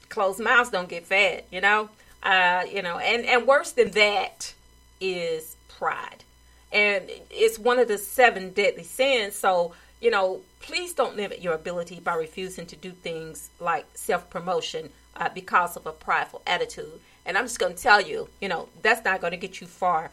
closed 0.09 0.39
mouths 0.39 0.69
don't 0.69 0.89
get 0.89 1.05
fed, 1.05 1.45
you 1.51 1.61
know? 1.61 1.89
Uh, 2.23 2.63
you 2.71 2.81
know, 2.81 2.97
and, 2.97 3.25
and 3.25 3.45
worse 3.45 3.71
than 3.71 3.91
that 3.91 4.53
is 4.99 5.55
pride. 5.69 6.23
And 6.71 7.09
it's 7.29 7.59
one 7.59 7.79
of 7.79 7.87
the 7.87 7.97
seven 7.97 8.51
deadly 8.51 8.83
sins. 8.83 9.35
So, 9.35 9.73
you 10.01 10.11
know, 10.11 10.41
please 10.59 10.93
don't 10.93 11.15
limit 11.15 11.41
your 11.41 11.53
ability 11.53 11.99
by 11.99 12.15
refusing 12.15 12.65
to 12.67 12.75
do 12.75 12.91
things 12.91 13.49
like 13.59 13.85
self 13.93 14.29
promotion 14.29 14.89
uh, 15.15 15.29
because 15.33 15.75
of 15.77 15.85
a 15.85 15.91
prideful 15.91 16.41
attitude. 16.45 16.99
And 17.25 17.37
I'm 17.37 17.45
just 17.45 17.59
going 17.59 17.75
to 17.75 17.81
tell 17.81 18.01
you, 18.01 18.29
you 18.41 18.49
know, 18.49 18.69
that's 18.81 19.03
not 19.03 19.21
going 19.21 19.31
to 19.31 19.37
get 19.37 19.61
you 19.61 19.67
far 19.67 20.11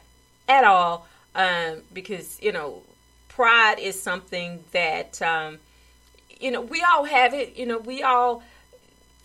at 0.49 0.65
all 0.65 1.07
um, 1.35 1.83
because, 1.93 2.41
you 2.41 2.53
know, 2.53 2.83
pride 3.29 3.79
is 3.79 4.01
something 4.01 4.65
that, 4.73 5.21
um, 5.21 5.59
you 6.41 6.51
know, 6.51 6.61
we 6.61 6.83
all 6.83 7.05
have 7.05 7.35
it. 7.35 7.57
You 7.57 7.67
know, 7.67 7.79
we 7.79 8.03
all 8.03 8.43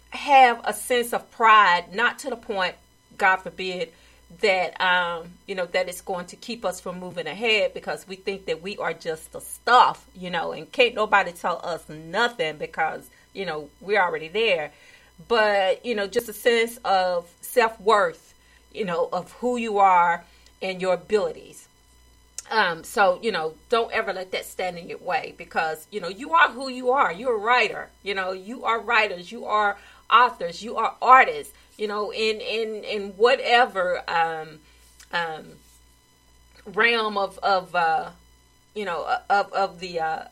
have 0.10 0.62
a 0.64 0.74
sense 0.74 1.14
of 1.14 1.30
pride, 1.32 1.94
not 1.94 2.20
to 2.20 2.30
the 2.30 2.36
point, 2.36 2.76
God 3.18 3.38
forbid, 3.38 3.92
that 4.42 4.80
um, 4.82 5.30
you 5.46 5.56
know 5.56 5.66
that 5.68 5.88
it's 5.88 6.02
going 6.02 6.26
to 6.28 6.36
keep 6.36 6.66
us 6.66 6.80
from 6.80 7.00
moving 7.00 7.28
ahead 7.28 7.74
because 7.74 8.08
we 8.08 8.16
think 8.16 8.46
that 8.46 8.62
we 8.62 8.78
are 8.78 8.94
just 8.94 9.32
the 9.32 9.40
stuff, 9.42 10.06
you 10.16 10.30
know, 10.30 10.52
and 10.52 10.72
can't 10.72 10.96
nobody 10.96 11.32
tell 11.32 11.62
us 11.64 11.88
nothing 11.90 12.58
because 12.58 13.10
you 13.34 13.46
know 13.46 13.70
we're 13.82 14.02
already 14.02 14.28
there. 14.28 14.72
But 15.28 15.86
you 15.86 15.96
know, 15.96 16.08
just 16.08 16.30
a 16.30 16.34
sense 16.34 16.78
of 16.84 17.30
self 17.42 17.80
worth, 17.80 18.34
you 18.74 18.86
know, 18.86 19.10
of 19.12 19.32
who 19.34 19.58
you 19.58 19.80
are 19.80 20.24
and 20.62 20.82
your 20.82 20.96
abilities. 20.96 21.68
Um, 22.50 22.84
so 22.84 23.20
you 23.22 23.32
know, 23.32 23.56
don't 23.70 23.92
ever 23.92 24.14
let 24.14 24.32
that 24.32 24.46
stand 24.46 24.78
in 24.78 24.90
your 24.90 25.00
way 25.00 25.36
because 25.38 25.88
you 25.90 26.02
know 26.02 26.10
you 26.10 26.34
are 26.34 26.50
who 26.50 26.70
you 26.70 26.92
are. 26.92 27.12
You're 27.14 27.36
a 27.36 27.40
writer. 27.40 27.90
You 28.04 28.14
know, 28.14 28.34
you 28.34 28.66
are 28.66 28.80
writers. 28.80 29.32
You 29.32 29.46
are 29.46 29.78
authors. 30.10 30.64
You 30.64 30.78
are 30.78 30.96
artists 31.02 31.54
you 31.78 31.88
know, 31.88 32.12
in 32.12 32.42
in 32.42 32.84
in 32.84 33.10
whatever 33.12 34.02
um, 34.10 34.60
um, 35.14 35.54
realm 36.66 37.18
of 37.18 37.38
of 37.40 37.74
uh, 37.76 38.10
you 38.74 38.84
know 38.84 39.08
of 39.30 39.54
of 39.54 39.80
the 39.80 40.00
uh, 40.00 40.24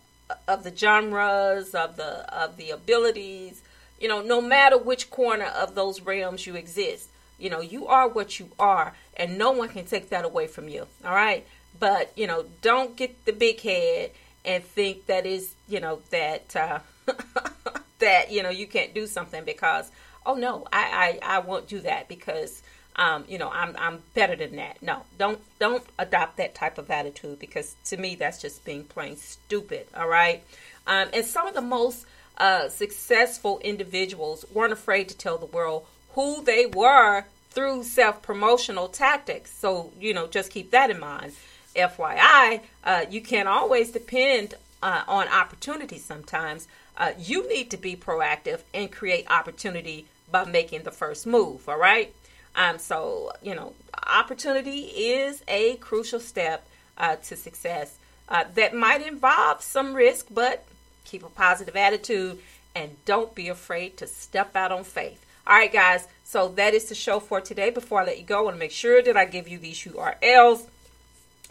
of 0.47 0.63
the 0.63 0.75
genres 0.75 1.75
of 1.75 1.97
the 1.97 2.35
of 2.35 2.57
the 2.57 2.71
abilities, 2.71 3.61
you 3.99 4.07
know, 4.07 4.21
no 4.21 4.41
matter 4.41 4.77
which 4.77 5.09
corner 5.11 5.45
of 5.45 5.75
those 5.75 6.01
realms 6.01 6.47
you 6.47 6.55
exist, 6.55 7.09
you 7.37 7.49
know, 7.49 7.61
you 7.61 7.85
are 7.85 8.07
what 8.07 8.39
you 8.39 8.49
are, 8.57 8.93
and 9.15 9.37
no 9.37 9.51
one 9.51 9.69
can 9.69 9.85
take 9.85 10.09
that 10.09 10.25
away 10.25 10.47
from 10.47 10.67
you. 10.67 10.87
All 11.05 11.13
right, 11.13 11.45
but 11.79 12.11
you 12.17 12.25
know, 12.25 12.45
don't 12.63 12.95
get 12.95 13.25
the 13.25 13.33
big 13.33 13.61
head 13.61 14.11
and 14.43 14.63
think 14.63 15.05
that 15.05 15.27
is 15.27 15.53
you 15.67 15.79
know 15.79 16.01
that 16.09 16.55
uh, 16.55 16.79
that 17.99 18.31
you 18.31 18.43
know 18.43 18.49
you 18.49 18.67
can't 18.67 18.93
do 18.93 19.07
something 19.07 19.43
because 19.43 19.91
oh 20.25 20.35
no, 20.35 20.65
I, 20.73 21.19
I, 21.23 21.37
I 21.37 21.39
won't 21.39 21.67
do 21.67 21.79
that 21.81 22.07
because 22.07 22.61
um, 22.97 23.25
you 23.27 23.37
know, 23.37 23.49
I'm 23.49 23.75
I'm 23.77 24.01
better 24.13 24.35
than 24.35 24.55
that. 24.55 24.81
No, 24.81 25.01
don't 25.17 25.39
don't 25.59 25.83
adopt 25.99 26.37
that 26.37 26.55
type 26.55 26.77
of 26.77 26.89
attitude 26.89 27.39
because 27.39 27.75
to 27.85 27.97
me 27.97 28.15
that's 28.15 28.41
just 28.41 28.63
being 28.63 28.85
plain 28.85 29.17
stupid. 29.17 29.87
All 29.95 30.07
right, 30.07 30.43
um, 30.87 31.09
and 31.13 31.25
some 31.25 31.47
of 31.47 31.53
the 31.53 31.61
most 31.61 32.05
uh, 32.37 32.69
successful 32.69 33.59
individuals 33.59 34.45
weren't 34.53 34.73
afraid 34.73 35.09
to 35.09 35.17
tell 35.17 35.37
the 35.37 35.45
world 35.45 35.85
who 36.13 36.43
they 36.43 36.67
were 36.67 37.25
through 37.49 37.83
self 37.83 38.21
promotional 38.21 38.87
tactics. 38.87 39.51
So 39.51 39.91
you 39.99 40.13
know, 40.13 40.27
just 40.27 40.51
keep 40.51 40.71
that 40.71 40.89
in 40.89 40.99
mind. 40.99 41.33
FYI, 41.75 42.61
uh, 42.85 43.05
you 43.09 43.19
can't 43.19 43.49
always 43.49 43.91
depend 43.91 44.53
uh, 44.81 45.03
on 45.09 45.27
opportunities 45.27 46.05
Sometimes 46.05 46.69
uh, 46.97 47.11
you 47.17 47.47
need 47.49 47.71
to 47.71 47.77
be 47.77 47.95
proactive 47.95 48.61
and 48.73 48.91
create 48.91 49.29
opportunity 49.29 50.05
by 50.31 50.45
making 50.45 50.83
the 50.83 50.91
first 50.91 51.27
move. 51.27 51.67
All 51.67 51.77
right. 51.77 52.13
Um, 52.55 52.79
so, 52.79 53.33
you 53.41 53.53
know, 53.53 53.73
opportunity 54.07 54.79
is 54.79 55.43
a 55.47 55.75
crucial 55.77 56.19
step 56.19 56.65
uh, 56.97 57.17
to 57.17 57.35
success 57.35 57.97
uh, 58.29 58.45
that 58.55 58.73
might 58.73 59.05
involve 59.05 59.61
some 59.61 59.93
risk, 59.93 60.27
but 60.31 60.65
keep 61.03 61.23
a 61.23 61.29
positive 61.29 61.75
attitude 61.75 62.39
and 62.73 62.95
don't 63.05 63.35
be 63.35 63.49
afraid 63.49 63.97
to 63.97 64.07
step 64.07 64.55
out 64.55 64.71
on 64.71 64.83
faith. 64.83 65.25
All 65.47 65.55
right, 65.55 65.71
guys. 65.71 66.07
So 66.23 66.49
that 66.49 66.73
is 66.73 66.85
the 66.85 66.95
show 66.95 67.19
for 67.19 67.39
today. 67.39 67.69
Before 67.69 68.01
I 68.01 68.05
let 68.05 68.19
you 68.19 68.25
go, 68.25 68.39
I 68.39 68.41
want 68.41 68.55
to 68.55 68.59
make 68.59 68.71
sure 68.71 69.01
that 69.01 69.15
I 69.15 69.25
give 69.25 69.47
you 69.47 69.59
these 69.59 69.79
URLs. 69.83 70.65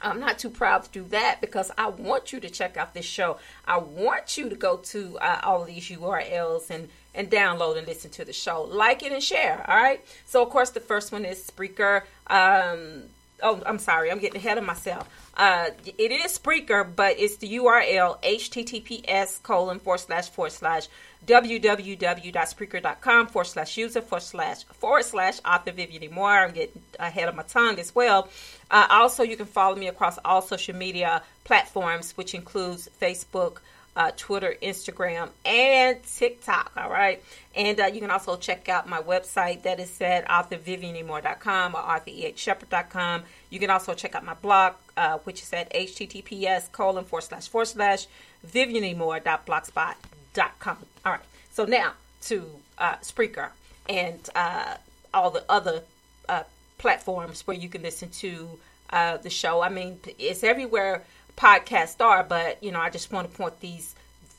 I'm 0.05 0.21
not 0.21 0.39
too 0.39 0.51
proud 0.51 0.85
to 0.85 0.91
do 0.91 1.05
that 1.09 1.41
because 1.41 1.71
I 1.79 1.89
want 1.89 2.33
you 2.33 2.39
to 2.41 2.51
check 2.51 2.77
out 2.77 2.95
this 2.95 3.07
show. 3.07 3.39
I 3.67 3.79
want 3.79 4.37
you 4.37 4.49
to 4.49 4.55
go 4.55 4.77
to 4.77 5.19
uh, 5.19 5.41
all 5.43 5.63
of 5.63 5.69
these 5.69 5.89
URLs 5.89 6.71
and 6.71 6.89
and 7.17 7.31
download 7.31 7.79
and 7.79 7.87
listen 7.87 8.11
to 8.11 8.25
the 8.25 8.33
show. 8.33 8.63
Like 8.63 9.03
it 9.03 9.13
and 9.13 9.23
share. 9.23 9.65
All 9.69 9.77
right. 9.77 10.05
So 10.27 10.43
of 10.43 10.51
course 10.51 10.71
the 10.71 10.81
first 10.81 11.13
one 11.13 11.25
is 11.25 11.51
Spreaker. 11.51 12.03
Um, 12.27 13.05
oh, 13.45 13.63
I'm 13.65 13.79
sorry, 13.79 14.11
I'm 14.11 14.19
getting 14.19 14.41
ahead 14.41 14.59
of 14.59 14.65
myself. 14.65 15.09
Uh, 15.37 15.67
it 15.99 16.11
is 16.11 16.39
Spreaker, 16.39 16.89
but 16.95 17.19
it's 17.19 17.37
the 17.37 17.55
URL 17.55 18.21
https 18.23 19.43
colon 19.43 19.79
forward 19.79 19.99
slash 19.99 20.31
forward 20.31 20.53
slash 20.53 20.89
www.spreaker.com 21.27 23.27
forward 23.29 23.47
slash 23.47 23.77
user 23.77 24.01
forward 24.01 24.23
slash 24.23 24.65
forward 24.65 25.05
slash 25.05 25.41
author 25.45 25.73
Vivian 25.73 26.13
Moore. 26.13 26.31
I'm 26.31 26.53
getting 26.53 26.83
ahead 26.99 27.29
of 27.29 27.35
my 27.35 27.43
tongue 27.43 27.79
as 27.79 27.95
well. 27.95 28.29
Uh, 28.71 28.87
also, 28.91 29.23
you 29.23 29.37
can 29.37 29.45
follow 29.47 29.77
me 29.77 29.89
across 29.89 30.19
all 30.25 30.41
social 30.43 30.75
media 30.75 31.23
platforms, 31.45 32.17
which 32.17 32.35
includes 32.35 32.89
Facebook, 33.01 33.59
uh, 33.97 34.11
Twitter, 34.17 34.55
Instagram, 34.63 35.31
and 35.45 36.03
TikTok. 36.03 36.73
All 36.77 36.91
right. 36.91 37.23
And 37.55 37.79
uh, 37.79 37.87
you 37.87 38.01
can 38.01 38.11
also 38.11 38.37
check 38.37 38.69
out 38.69 38.89
my 38.89 39.01
website 39.01 39.63
that 39.63 39.79
is 39.81 40.01
at 40.01 40.27
authorviviannemore.com 40.27 41.75
or 41.75 41.81
authorehshepard.com. 41.81 43.23
You 43.51 43.61
can 43.61 43.71
also 43.71 43.95
check 43.95 44.15
out 44.15 44.25
my 44.25 44.35
blog, 44.35 44.75
uh, 44.97 45.19
which 45.19 45.43
is 45.43 45.53
at 45.53 45.73
https 45.73 46.71
colon 46.73 47.05
forward 47.05 47.23
slash 47.23 47.49
forward 47.49 47.67
slash 47.67 48.07
viviannemore.blogspot.com. 48.47 50.79
All 51.07 51.13
right. 51.13 51.21
So 51.53 51.65
now 51.65 51.93
to 52.23 52.45
uh, 52.79 52.97
Spreaker 52.97 53.51
and 53.89 54.29
uh, 54.35 54.75
all 55.13 55.31
the 55.31 55.45
other 55.49 55.83
uh, 56.29 56.43
platforms 56.79 57.47
where 57.47 57.57
you 57.57 57.69
can 57.69 57.83
listen 57.83 58.09
to 58.11 58.59
uh, 58.91 59.19
the 59.19 59.31
show. 59.31 59.63
I 59.63 59.69
mean, 59.69 60.01
it's 60.19 60.43
everywhere 60.43 61.05
podcasts 61.37 62.01
are, 62.05 62.23
but 62.23 62.63
you 62.63 62.73
know, 62.73 62.81
I 62.81 62.91
just 62.91 63.13
want 63.13 63.31
to 63.31 63.37
point 63.37 63.61
these 63.61 63.95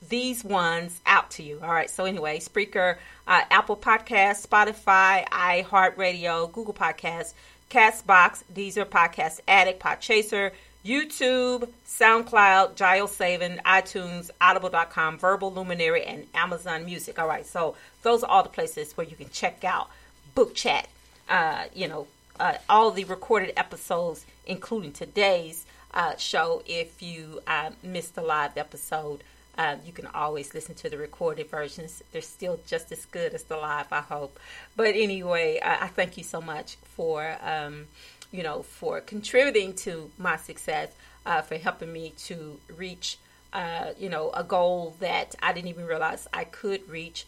these 0.10 0.44
ones 0.44 1.00
out 1.06 1.32
to 1.32 1.44
you. 1.44 1.60
All 1.64 1.72
right. 1.72 1.90
So 1.90 2.06
anyway, 2.06 2.40
Spreaker, 2.40 2.98
uh, 3.28 3.42
Apple 3.50 3.78
Podcast, 3.78 4.48
Spotify, 4.48 5.28
iHeartRadio, 5.30 6.52
Google 6.52 6.74
Podcasts, 6.74 7.34
Castbox, 7.70 8.44
Deezer, 8.54 8.86
Podcast 8.86 9.40
Addict, 9.48 9.82
Podchaser, 9.82 10.52
YouTube, 10.86 11.68
SoundCloud, 11.88 12.76
JioSaavn, 12.76 13.62
iTunes, 13.64 14.30
Audible.com, 14.40 15.18
Verbal 15.18 15.52
Luminary, 15.52 16.04
and 16.04 16.28
Amazon 16.36 16.86
Music. 16.86 17.18
All 17.18 17.28
right. 17.28 17.46
So 17.46 17.76
those 18.04 18.24
are 18.24 18.30
all 18.30 18.44
the 18.44 18.50
places 18.50 18.96
where 18.96 19.08
you 19.08 19.16
can 19.16 19.30
check 19.32 19.64
out 19.64 19.90
Book 20.36 20.54
Chat. 20.54 20.88
Uh, 21.28 21.64
you 21.74 21.88
know, 21.88 22.06
uh, 22.40 22.54
all 22.70 22.92
the 22.92 23.04
recorded 23.06 23.54
episodes, 23.58 24.26
including 24.46 24.92
today's 24.92 25.66
uh, 25.96 26.16
show. 26.18 26.62
If 26.66 27.02
you 27.02 27.40
uh, 27.48 27.72
missed 27.82 28.16
the 28.16 28.22
live 28.22 28.58
episode, 28.58 29.24
uh, 29.58 29.78
you 29.86 29.94
can 29.94 30.08
always 30.08 30.54
listen 30.54 30.76
to 30.76 30.90
the 30.90 30.98
recorded 30.98 31.50
versions. 31.50 32.04
They're 32.12 32.22
still 32.22 32.60
just 32.68 32.92
as 32.92 33.06
good 33.06 33.34
as 33.34 33.44
the 33.44 33.58
live, 33.58 33.88
I 33.92 34.02
hope. 34.02 34.40
But 34.76 34.96
anyway, 34.96 35.60
I, 35.64 35.86
I 35.86 35.88
thank 35.88 36.18
you 36.18 36.24
so 36.24 36.42
much 36.42 36.76
for, 36.96 37.38
um, 37.42 37.88
you 38.32 38.44
know, 38.44 38.64
for 38.64 39.00
contributing 39.00 39.74
to 39.76 40.12
my 40.18 40.36
success, 40.36 40.92
uh, 41.26 41.42
for 41.42 41.56
helping 41.56 41.94
me 41.94 42.14
to 42.26 42.60
reach, 42.76 43.18
uh, 43.54 43.92
you 43.98 44.10
know, 44.10 44.30
a 44.32 44.44
goal 44.44 44.96
that 45.00 45.36
I 45.42 45.54
didn't 45.54 45.70
even 45.70 45.86
realize 45.86 46.28
I 46.34 46.44
could 46.44 46.88
reach. 46.90 47.26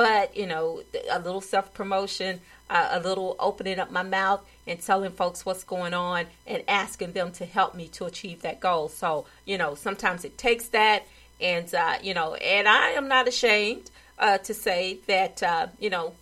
But, 0.00 0.34
you 0.34 0.46
know, 0.46 0.82
a 1.10 1.18
little 1.18 1.42
self 1.42 1.74
promotion, 1.74 2.40
uh, 2.70 2.88
a 2.92 3.00
little 3.00 3.36
opening 3.38 3.78
up 3.78 3.90
my 3.90 4.02
mouth 4.02 4.40
and 4.66 4.80
telling 4.80 5.10
folks 5.10 5.44
what's 5.44 5.62
going 5.62 5.92
on 5.92 6.24
and 6.46 6.62
asking 6.66 7.12
them 7.12 7.32
to 7.32 7.44
help 7.44 7.74
me 7.74 7.86
to 7.88 8.06
achieve 8.06 8.40
that 8.40 8.60
goal. 8.60 8.88
So, 8.88 9.26
you 9.44 9.58
know, 9.58 9.74
sometimes 9.74 10.24
it 10.24 10.38
takes 10.38 10.68
that. 10.68 11.02
And, 11.38 11.74
uh, 11.74 11.96
you 12.02 12.14
know, 12.14 12.32
and 12.32 12.66
I 12.66 12.92
am 12.92 13.08
not 13.08 13.28
ashamed 13.28 13.90
uh, 14.18 14.38
to 14.38 14.54
say 14.54 15.00
that, 15.06 15.42
uh, 15.42 15.66
you 15.78 15.90
know, 15.90 16.14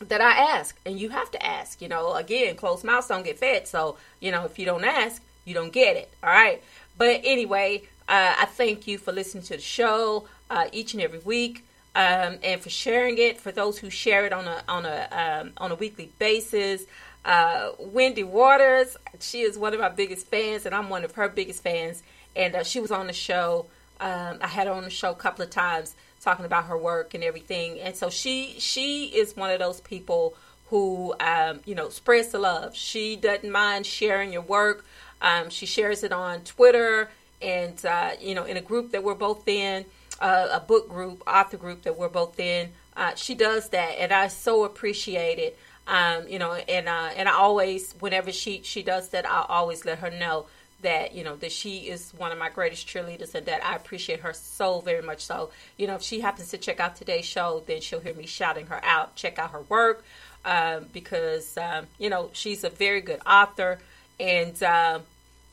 that 0.00 0.20
I 0.20 0.56
ask, 0.56 0.76
and 0.84 0.98
you 0.98 1.10
have 1.10 1.30
to 1.30 1.46
ask. 1.46 1.80
You 1.80 1.86
know, 1.86 2.14
again, 2.14 2.56
closed 2.56 2.82
mouths 2.82 3.06
don't 3.06 3.24
get 3.24 3.38
fed. 3.38 3.68
So, 3.68 3.96
you 4.18 4.32
know, 4.32 4.44
if 4.44 4.58
you 4.58 4.64
don't 4.64 4.84
ask, 4.84 5.22
you 5.44 5.54
don't 5.54 5.72
get 5.72 5.96
it. 5.96 6.10
All 6.20 6.30
right. 6.30 6.60
But 6.96 7.20
anyway, 7.22 7.82
uh, 8.08 8.34
I 8.40 8.46
thank 8.46 8.88
you 8.88 8.98
for 8.98 9.12
listening 9.12 9.44
to 9.44 9.54
the 9.54 9.62
show 9.62 10.26
uh, 10.50 10.66
each 10.72 10.94
and 10.94 11.02
every 11.02 11.20
week, 11.20 11.64
um, 11.98 12.38
and 12.44 12.60
for 12.60 12.70
sharing 12.70 13.18
it. 13.18 13.40
For 13.40 13.50
those 13.50 13.78
who 13.78 13.90
share 13.90 14.24
it 14.24 14.32
on 14.32 14.46
a 14.46 14.62
on 14.68 14.86
a 14.86 15.08
um, 15.10 15.52
on 15.56 15.72
a 15.72 15.74
weekly 15.74 16.12
basis. 16.18 16.84
Uh, 17.24 17.72
Wendy 17.78 18.22
Waters, 18.22 18.96
she 19.18 19.40
is 19.40 19.58
one 19.58 19.74
of 19.74 19.80
my 19.80 19.88
biggest 19.88 20.28
fans, 20.28 20.64
and 20.64 20.74
I'm 20.74 20.88
one 20.88 21.04
of 21.04 21.12
her 21.12 21.28
biggest 21.28 21.62
fans. 21.62 22.02
And 22.36 22.54
uh, 22.54 22.62
she 22.62 22.78
was 22.78 22.92
on 22.92 23.08
the 23.08 23.12
show. 23.12 23.66
Um, 24.00 24.38
I 24.40 24.46
had 24.46 24.68
her 24.68 24.72
on 24.72 24.84
the 24.84 24.90
show 24.90 25.10
a 25.10 25.16
couple 25.16 25.44
of 25.44 25.50
times 25.50 25.96
talking 26.20 26.46
about 26.46 26.66
her 26.66 26.78
work 26.78 27.14
and 27.14 27.24
everything. 27.24 27.80
And 27.80 27.96
so 27.96 28.10
she 28.10 28.54
she 28.58 29.06
is 29.06 29.36
one 29.36 29.50
of 29.50 29.58
those 29.58 29.80
people 29.80 30.34
who 30.70 31.14
um, 31.18 31.60
you 31.64 31.74
know 31.74 31.88
spreads 31.88 32.28
the 32.28 32.38
love. 32.38 32.76
She 32.76 33.16
doesn't 33.16 33.50
mind 33.50 33.86
sharing 33.86 34.32
your 34.32 34.42
work. 34.42 34.84
Um, 35.20 35.50
she 35.50 35.66
shares 35.66 36.04
it 36.04 36.12
on 36.12 36.42
Twitter 36.42 37.10
and 37.42 37.84
uh, 37.84 38.10
you 38.20 38.36
know 38.36 38.44
in 38.44 38.56
a 38.56 38.60
group 38.60 38.92
that 38.92 39.02
we're 39.02 39.14
both 39.14 39.48
in, 39.48 39.84
uh, 40.20 40.48
a 40.52 40.60
book 40.60 40.88
group, 40.88 41.22
author 41.26 41.56
group 41.56 41.82
that 41.82 41.96
we're 41.96 42.08
both 42.08 42.38
in. 42.38 42.70
Uh, 42.96 43.14
she 43.14 43.34
does 43.34 43.68
that, 43.70 43.96
and 43.98 44.12
I 44.12 44.28
so 44.28 44.64
appreciate 44.64 45.38
it. 45.38 45.58
Um, 45.86 46.28
you 46.28 46.38
know, 46.38 46.52
and 46.52 46.88
uh, 46.88 47.10
and 47.16 47.28
I 47.28 47.32
always, 47.32 47.92
whenever 48.00 48.32
she 48.32 48.62
she 48.62 48.82
does 48.82 49.10
that, 49.10 49.28
I 49.28 49.46
always 49.48 49.84
let 49.84 49.98
her 50.00 50.10
know 50.10 50.46
that 50.82 51.14
you 51.14 51.24
know 51.24 51.36
that 51.36 51.50
she 51.50 51.88
is 51.88 52.12
one 52.16 52.30
of 52.30 52.38
my 52.38 52.48
greatest 52.48 52.86
cheerleaders 52.86 53.34
and 53.34 53.46
that 53.46 53.64
I 53.64 53.74
appreciate 53.74 54.20
her 54.20 54.32
so 54.32 54.80
very 54.80 55.02
much 55.02 55.24
so 55.24 55.50
you 55.76 55.86
know 55.86 55.96
if 55.96 56.02
she 56.02 56.20
happens 56.20 56.50
to 56.50 56.58
check 56.58 56.78
out 56.78 56.96
today's 56.96 57.24
show 57.24 57.62
then 57.66 57.80
she'll 57.80 58.00
hear 58.00 58.14
me 58.14 58.26
shouting 58.26 58.66
her 58.66 58.80
out 58.84 59.16
check 59.16 59.38
out 59.38 59.50
her 59.50 59.62
work 59.62 60.04
um, 60.44 60.86
because 60.92 61.56
um, 61.58 61.86
you 61.98 62.08
know 62.08 62.30
she's 62.32 62.62
a 62.62 62.70
very 62.70 63.00
good 63.00 63.20
author 63.26 63.78
and 64.20 64.62
uh, 64.62 65.00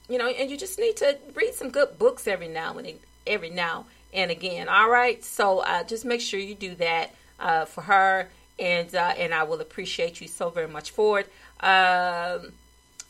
you 0.08 0.18
know 0.20 0.28
and 0.28 0.52
you 0.52 0.58
just 0.58 0.78
need 0.78 0.96
to 0.98 1.18
read 1.34 1.54
some 1.56 1.72
good 1.72 1.98
books 1.98 2.28
every 2.28 2.48
now 2.48 2.78
and 2.78 3.00
every 3.26 3.50
now 3.50 3.86
and 4.16 4.32
again 4.32 4.68
all 4.68 4.90
right 4.90 5.24
so 5.24 5.60
uh, 5.60 5.84
just 5.84 6.06
make 6.06 6.22
sure 6.22 6.40
you 6.40 6.56
do 6.56 6.74
that 6.76 7.14
uh, 7.40 7.66
for 7.66 7.82
her 7.82 8.30
and 8.58 8.96
uh, 8.96 9.14
and 9.18 9.34
I 9.34 9.44
will 9.44 9.62
appreciate 9.62 10.22
you 10.22 10.28
so 10.28 10.50
very 10.50 10.68
much 10.68 10.92
for 10.92 11.20
it 11.20 11.32
um, 11.60 12.54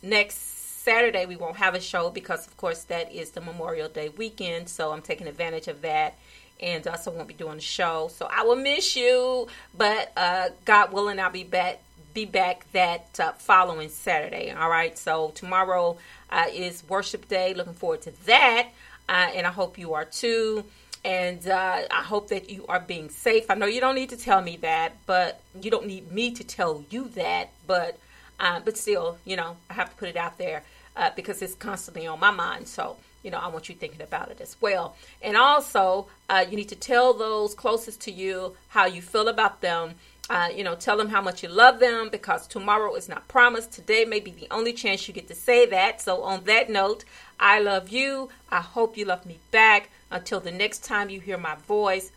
next 0.01 0.55
Saturday 0.85 1.25
we 1.25 1.35
won't 1.35 1.57
have 1.57 1.74
a 1.74 1.81
show 1.81 2.12
because, 2.12 2.45
of 2.45 2.55
course, 2.57 2.83
that 2.83 3.12
is 3.12 3.31
the 3.31 3.41
Memorial 3.41 3.89
Day 3.89 4.09
weekend. 4.09 4.69
So 4.69 4.91
I'm 4.91 5.01
taking 5.01 5.25
advantage 5.25 5.67
of 5.67 5.81
that, 5.81 6.13
and 6.62 6.88
also 6.88 7.09
won't 7.09 7.27
be 7.27 7.33
doing 7.33 7.57
a 7.57 7.62
show. 7.62 8.09
So 8.13 8.29
I 8.31 8.43
will 8.43 8.55
miss 8.55 8.95
you, 8.95 9.47
but 9.75 10.12
uh, 10.15 10.50
God 10.63 10.93
willing, 10.93 11.19
I'll 11.19 11.31
be 11.31 11.43
back. 11.43 11.81
Be 12.13 12.24
back 12.24 12.65
that 12.71 13.19
uh, 13.19 13.33
following 13.33 13.89
Saturday. 13.89 14.50
All 14.50 14.69
right. 14.69 14.97
So 14.97 15.31
tomorrow 15.35 15.97
uh, 16.29 16.45
is 16.50 16.81
worship 16.88 17.27
day. 17.27 17.53
Looking 17.53 17.74
forward 17.74 18.03
to 18.03 18.25
that, 18.25 18.69
uh, 19.09 19.31
and 19.35 19.45
I 19.45 19.51
hope 19.51 19.77
you 19.77 19.95
are 19.95 20.05
too. 20.05 20.63
And 21.05 21.47
uh, 21.47 21.83
I 21.91 22.01
hope 22.01 22.29
that 22.29 22.50
you 22.50 22.65
are 22.67 22.79
being 22.79 23.09
safe. 23.09 23.51
I 23.51 23.53
know 23.53 23.67
you 23.67 23.79
don't 23.79 23.93
need 23.93 24.09
to 24.09 24.17
tell 24.17 24.41
me 24.41 24.57
that, 24.57 24.93
but 25.05 25.39
you 25.62 25.69
don't 25.69 25.85
need 25.85 26.12
me 26.12 26.31
to 26.31 26.43
tell 26.43 26.83
you 26.89 27.09
that. 27.09 27.51
But 27.67 28.00
uh, 28.39 28.59
but 28.65 28.75
still, 28.75 29.19
you 29.24 29.35
know, 29.35 29.55
I 29.69 29.75
have 29.75 29.91
to 29.91 29.95
put 29.95 30.09
it 30.09 30.17
out 30.17 30.39
there 30.39 30.63
uh, 30.97 31.12
because 31.15 31.43
it's 31.43 31.53
constantly 31.53 32.07
on 32.07 32.19
my 32.19 32.31
mind. 32.31 32.67
So, 32.67 32.97
you 33.24 33.29
know, 33.29 33.38
I 33.38 33.47
want 33.50 33.69
you 33.69 33.75
thinking 33.75 34.01
about 34.01 34.31
it 34.31 34.41
as 34.41 34.57
well. 34.59 34.95
And 35.21 35.38
also, 35.38 36.07
uh, 36.27 36.43
you 36.50 36.57
need 36.57 36.69
to 36.69 36.75
tell 36.75 37.13
those 37.13 37.53
closest 37.53 38.01
to 38.01 38.12
you 38.12 38.55
how 38.69 38.88
you 38.88 39.03
feel 39.03 39.27
about 39.27 39.62
them. 39.62 39.93
Uh, 40.27 40.50
you 40.53 40.63
know, 40.63 40.74
tell 40.74 40.97
them 40.97 41.09
how 41.09 41.21
much 41.21 41.43
you 41.43 41.50
love 41.50 41.79
them 41.79 42.09
because 42.09 42.47
tomorrow 42.47 42.95
is 42.95 43.07
not 43.07 43.27
promised. 43.27 43.71
Today 43.71 44.05
may 44.05 44.19
be 44.19 44.31
the 44.31 44.47
only 44.50 44.74
chance 44.74 45.07
you 45.07 45.13
get 45.13 45.27
to 45.27 45.35
say 45.35 45.67
that. 45.67 46.01
So, 46.01 46.24
on 46.24 46.45
that 46.45 46.67
note, 46.67 47.05
I 47.39 47.59
love 47.59 47.89
you. 47.89 48.29
I 48.50 48.61
hope 48.61 48.98
you 48.98 49.05
love 49.05 49.27
me 49.27 49.37
back. 49.51 49.91
Until 50.11 50.39
the 50.39 50.51
next 50.51 50.83
time 50.83 51.09
you 51.09 51.20
hear 51.20 51.37
my 51.37 51.55
voice, 51.68 52.11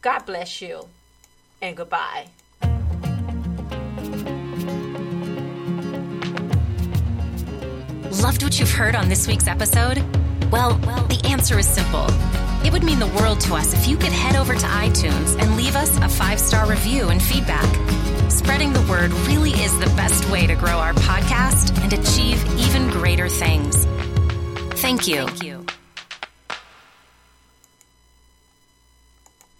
God 0.00 0.26
bless 0.26 0.60
you 0.60 0.88
and 1.60 1.76
goodbye. 1.76 2.28
Loved 8.22 8.42
what 8.42 8.58
you've 8.58 8.70
heard 8.70 8.94
on 8.94 9.08
this 9.08 9.26
week's 9.26 9.46
episode? 9.46 9.98
Well, 10.50 10.78
well, 10.86 11.04
the 11.06 11.20
answer 11.26 11.58
is 11.58 11.66
simple. 11.66 12.06
It 12.64 12.72
would 12.72 12.82
mean 12.82 12.98
the 12.98 13.06
world 13.20 13.40
to 13.42 13.54
us 13.54 13.74
if 13.74 13.86
you 13.86 13.96
could 13.96 14.12
head 14.12 14.36
over 14.36 14.54
to 14.54 14.66
iTunes 14.66 15.40
and 15.40 15.56
leave 15.56 15.76
us 15.76 15.96
a 15.98 16.08
five 16.08 16.40
star 16.40 16.68
review 16.68 17.08
and 17.08 17.22
feedback. 17.22 17.66
Spreading 18.30 18.72
the 18.72 18.84
word 18.90 19.12
really 19.28 19.52
is 19.52 19.78
the 19.78 19.86
best 19.96 20.28
way 20.30 20.46
to 20.46 20.54
grow 20.54 20.78
our 20.78 20.94
podcast 20.94 21.76
and 21.82 21.92
achieve 21.92 22.44
even 22.58 22.90
greater 22.90 23.28
things. 23.28 23.84
Thank 24.80 25.06
you. 25.06 25.26
Thank 25.26 25.42
you. 25.44 25.55